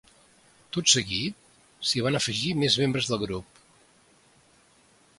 [0.77, 1.37] Tot seguit,
[1.89, 3.63] s’hi van afegir més membres del grup.